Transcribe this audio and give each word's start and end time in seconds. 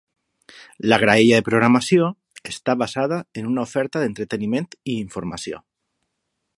La 0.91 0.97
graella 1.03 1.37
de 1.41 1.45
programació 1.49 2.07
està 2.53 2.77
basada 2.85 3.21
en 3.43 3.51
una 3.53 3.67
oferta 3.69 4.05
d'entreteniment 4.05 4.69
i 4.73 4.97
informació. 5.05 5.63